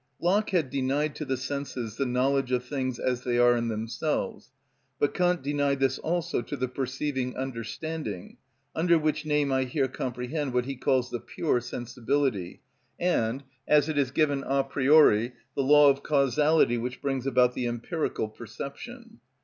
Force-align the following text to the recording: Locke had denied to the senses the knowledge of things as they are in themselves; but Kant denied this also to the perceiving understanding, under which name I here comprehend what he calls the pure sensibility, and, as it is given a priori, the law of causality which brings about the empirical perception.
Locke 0.19 0.49
had 0.49 0.71
denied 0.71 1.13
to 1.17 1.25
the 1.25 1.37
senses 1.37 1.97
the 1.97 2.07
knowledge 2.07 2.51
of 2.51 2.65
things 2.65 2.97
as 2.97 3.23
they 3.23 3.37
are 3.37 3.55
in 3.55 3.67
themselves; 3.67 4.49
but 4.97 5.13
Kant 5.13 5.43
denied 5.43 5.79
this 5.79 5.99
also 5.99 6.41
to 6.41 6.57
the 6.57 6.67
perceiving 6.67 7.35
understanding, 7.37 8.37
under 8.75 8.97
which 8.97 9.27
name 9.27 9.51
I 9.51 9.65
here 9.65 9.87
comprehend 9.87 10.55
what 10.55 10.65
he 10.65 10.75
calls 10.75 11.11
the 11.11 11.19
pure 11.19 11.61
sensibility, 11.61 12.61
and, 12.99 13.43
as 13.67 13.89
it 13.89 13.97
is 13.99 14.09
given 14.09 14.43
a 14.47 14.63
priori, 14.63 15.33
the 15.55 15.61
law 15.61 15.91
of 15.91 16.01
causality 16.01 16.79
which 16.79 16.99
brings 16.99 17.27
about 17.27 17.53
the 17.53 17.67
empirical 17.67 18.27
perception. 18.27 19.19